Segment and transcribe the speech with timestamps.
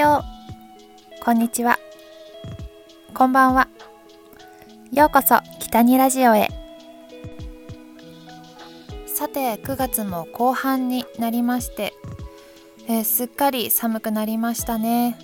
[0.00, 0.24] よ
[1.20, 1.22] う。
[1.22, 1.78] こんにちは。
[3.12, 3.68] こんばんは。
[4.92, 6.48] ようこそ北にラジオへ。
[9.04, 11.92] さて9月も後半になりまして、
[12.88, 15.18] えー、すっかり寒くなりましたね。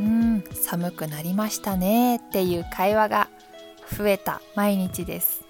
[0.00, 3.28] うん寒くなりましたねっていう会話が
[3.96, 5.44] 増えた毎日です。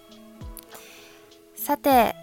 [1.56, 2.14] さて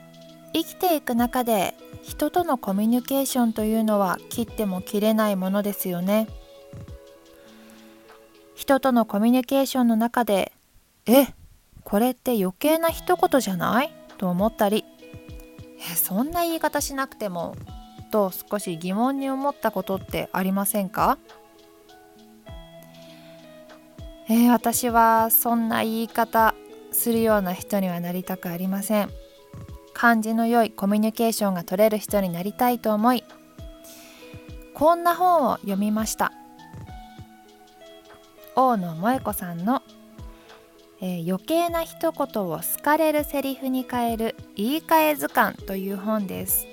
[0.53, 1.73] 生きていく中で
[2.09, 6.27] 人とのコミュニケーションというのは切っても切れないものですよね。
[8.55, 10.51] 人とのコミュニケーションの中で
[11.05, 11.27] え
[11.83, 13.93] これって余計な一言じゃない？
[14.17, 14.85] と思ったり
[15.91, 17.55] えそんな言い方しなくても
[18.11, 21.19] と少し疑問に思ったことってありませんか
[24.27, 26.55] えー、私はそんな言い方
[26.91, 29.11] するような人にはなりたくありません。
[29.99, 33.25] 感じの良いコミュニケーションが取れる人になりたいと思い
[34.73, 36.31] こんな本を読みました。
[38.55, 39.81] 大野萌子さんの、
[41.01, 46.65] えー、余計な一言を好かれるセリフに変える言い換え図鑑という本です。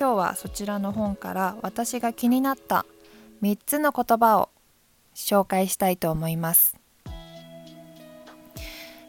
[0.00, 2.86] 今日はそちらの本から私が気になった
[3.42, 4.48] 3つの言葉を
[5.14, 6.76] 紹介したいと思います、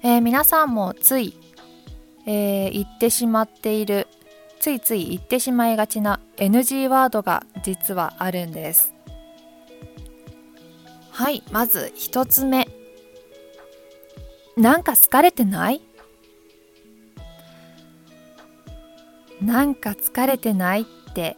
[0.02, 1.47] えー、皆さんもつい
[2.30, 4.08] えー、言ってしまっている
[4.60, 8.94] ついつい言ってしまいがちな NG ワードが実はあるんです。
[11.12, 12.68] はいまず1つ目。
[14.58, 15.82] なんか疲れてない？
[19.42, 21.38] なんか疲れてないって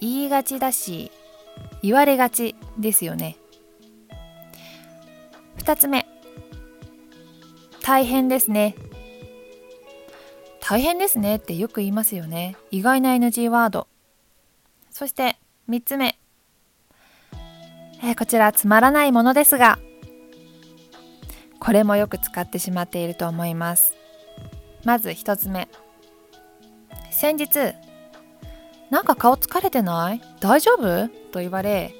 [0.00, 1.12] 言いがちだし
[1.82, 3.36] 言われがちですよね。
[5.58, 6.06] 2つ目。
[7.82, 8.74] 大変ですね。
[10.64, 12.56] 大変ですねってよく言いますよね。
[12.70, 13.88] 意外な NG ワード。
[14.90, 16.18] そして3つ目、
[18.02, 19.78] えー、こちらつまらないものですが。
[21.58, 23.94] これもよく使ってしまっていると思います。
[24.84, 25.68] まず1つ目。
[27.10, 27.74] 先日
[28.90, 30.20] なんか顔疲れてない？
[30.40, 31.08] 大丈夫？
[31.32, 31.94] と言われ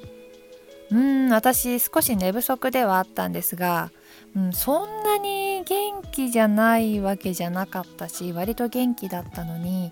[0.91, 3.91] うーん私少し寝不足ではあったんですが
[4.35, 9.91] うん、そんなに元気じゃないわけじゃなかったし割と元気だったのに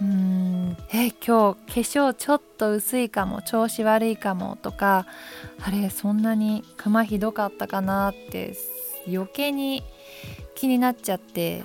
[0.00, 5.06] うんえ今日化粧ちょっと薄いかも調子悪いかもとか
[5.62, 8.54] あれそんなにクマひどかったかなって
[9.08, 9.82] 余計に
[10.54, 11.64] 気になっちゃって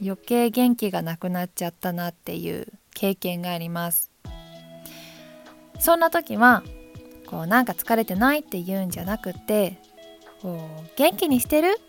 [0.00, 4.10] 余計元気がなくなっちゃったなっていう経験があります。
[5.78, 6.62] そんな時は
[7.26, 9.78] こうなんか疲れてないって言うんじゃなくて
[10.96, 11.80] 元気にしてる？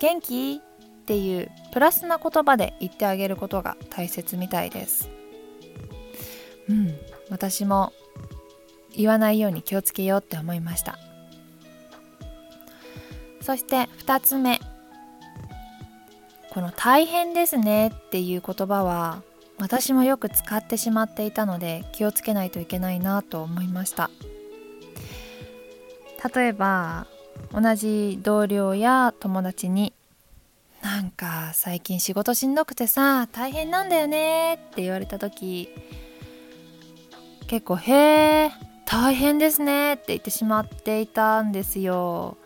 [0.00, 5.08] 元気っていうプラスな言葉で言ってあげることが大切みたいです。
[6.68, 6.94] うん
[7.30, 7.92] 私も
[8.96, 10.98] 言わないように気をつけようって思いました。
[13.40, 14.60] そして2つ目。
[16.52, 19.22] この「大変ですね」っていう言葉は
[19.58, 24.10] 私もよく使ってしまっていたので気をつけないといけないなと思いました。
[26.34, 27.06] 例えば
[27.52, 29.92] 同じ同僚や友達に
[30.82, 35.68] 「なんか最近仕事しんどくてさ大変なんだよね」って言われた時
[37.46, 38.50] 結構「へえ
[38.86, 42.36] 大変ですね」って言ってしまっていたんですよ。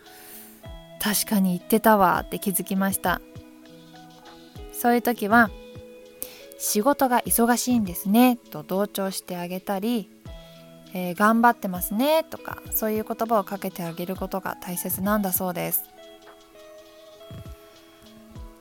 [1.04, 3.20] 確かに言ってたわって気づきました
[4.72, 5.50] そういう時は
[6.58, 10.10] 「仕事が忙しいんですね」と同調してあげたり
[10.94, 15.84] えー、頑張ってますねとかそういう言葉をかけてあげることが大切なんだそうです。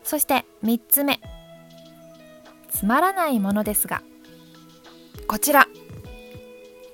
[0.03, 1.19] そして3つ目。
[2.69, 4.01] つまらないものですが。
[5.27, 5.67] こちら。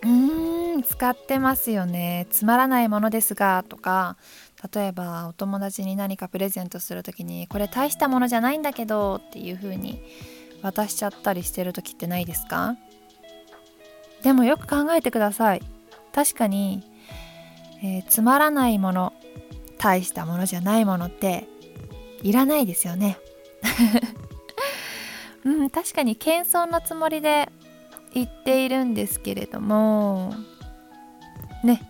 [0.03, 2.27] うーん使ってますよね。
[2.29, 4.17] つまらないものですがとか
[4.73, 10.01] 例えばお友達に何かプレゼントする時にこれ大したものじゃないんだけどっていう風に
[10.61, 12.75] 渡しちゃったりしてる時ってないですか？
[14.23, 15.61] でもよく考えてください。
[16.13, 16.83] 確かに、
[17.81, 19.13] えー、つまらないもの
[19.77, 21.47] 大したものじゃないものって
[22.21, 23.17] いらないですよね。
[25.45, 27.49] うん確かに謙遜のつもりで
[28.13, 30.33] 言っているんですけれども
[31.63, 31.81] ね。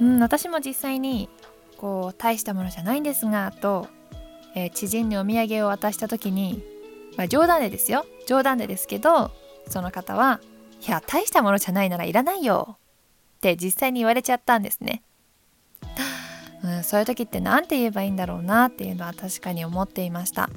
[0.00, 1.28] うん私も実際に
[1.76, 3.86] こう大したものじゃないんですがと、
[4.54, 6.62] えー、知人にお土産を渡した時に、
[7.16, 8.04] まあ、冗談でですよ。
[8.26, 9.30] 冗談でですけど
[9.70, 10.40] その方は
[10.86, 12.76] 「いや大したものじゃないならいらないよ」
[13.38, 15.02] って実際に言われちゃったんですね。
[16.62, 20.50] うん、そういう時って何て言えばいいんだろうなっていうのは確かに思っていました。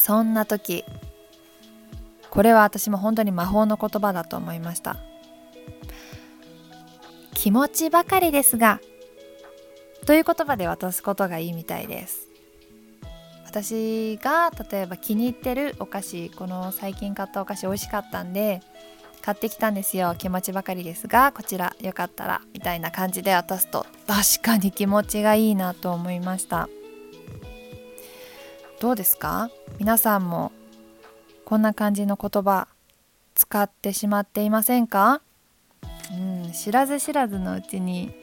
[0.00, 0.82] そんな時
[2.30, 4.96] これは私も本当に魔法の言葉だと思いました
[7.34, 8.80] 気持ちばかりですが
[10.06, 12.29] という言葉で渡すことがいいみたいです
[13.50, 18.62] 私が例えば気に入ってるお菓子この最近買ったお菓子美味しかったんで
[19.22, 20.14] 買ってきたんですよ。
[20.16, 26.68] 気持ちばかりですがこちらよかったらみたいな感じで渡すと確かに気持ちがいいなと思いました。
[28.78, 29.50] どうですか？
[29.78, 30.52] 皆さんも
[31.44, 32.68] こんな感じの言葉
[33.34, 35.22] 使ってしまっていませんか？
[36.12, 38.14] うん知らず知らずのうちに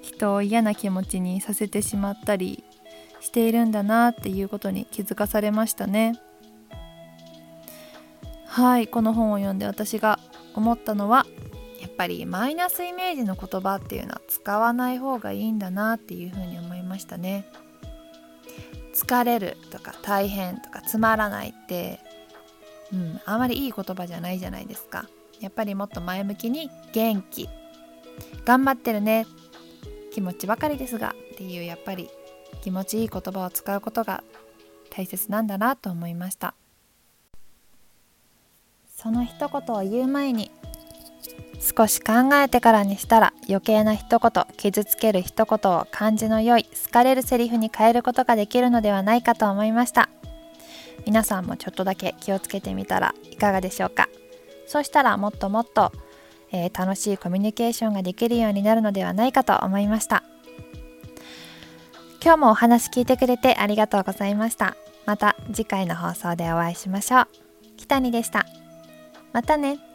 [0.00, 2.64] 人を嫌な気持ちにさせてしまったり
[3.20, 6.18] しているんだなっていうことに気づかされましたね。
[8.46, 10.18] はいこの本を読んで私が
[10.54, 11.24] 思ったのは
[11.80, 17.46] やっぱりマイナスイメージの言葉っていうのは使わない方がいいんだなっていうふうに思いましたね。
[18.94, 22.00] 疲れるとか大変とかつまらないって
[22.92, 25.08] うんあまりいい言葉じゃないじゃないですか。
[25.40, 27.48] やっぱりもっと前向きに元気。
[28.44, 29.26] 頑張ってるね。
[30.12, 32.10] 気持ちばかりですがっていうやっぱり
[32.62, 34.22] 気持ちいい言葉を使うことが
[34.90, 36.54] 大切なんだなと思いました。
[38.96, 40.50] その一言を言う前に
[41.60, 50.08] 少し考えてからにしたら余計な一言傷つける一言を感じの良い好かれるセリフに変えることができるのではないかと思いました。
[51.06, 54.08] 皆さんもちょっとだけ気をつけてみたらいかがでしょうか。
[54.66, 55.92] そうしたらもっともっと、
[56.52, 60.22] えー、楽しいコミュニケーションができるようになるのではないかと思いました。
[62.22, 64.76] 今日もお話聞いてくれてありがとうございました。
[65.06, 67.28] また次回の放送でお会いしましょう。
[67.78, 68.44] 北にでした。
[69.32, 69.89] またね。